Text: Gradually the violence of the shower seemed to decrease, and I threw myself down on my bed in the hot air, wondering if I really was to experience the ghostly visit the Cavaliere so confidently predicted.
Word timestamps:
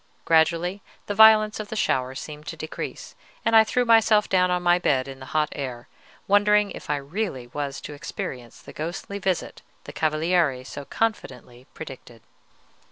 Gradually 0.25 0.81
the 1.05 1.13
violence 1.13 1.59
of 1.59 1.67
the 1.67 1.75
shower 1.75 2.15
seemed 2.15 2.47
to 2.47 2.55
decrease, 2.57 3.13
and 3.45 3.55
I 3.55 3.63
threw 3.63 3.85
myself 3.85 4.27
down 4.27 4.49
on 4.49 4.63
my 4.63 4.79
bed 4.79 5.07
in 5.07 5.19
the 5.19 5.27
hot 5.27 5.49
air, 5.51 5.87
wondering 6.27 6.71
if 6.71 6.89
I 6.89 6.95
really 6.95 7.45
was 7.45 7.79
to 7.81 7.93
experience 7.93 8.59
the 8.63 8.73
ghostly 8.73 9.19
visit 9.19 9.61
the 9.83 9.93
Cavaliere 9.93 10.63
so 10.65 10.85
confidently 10.85 11.67
predicted. 11.75 12.23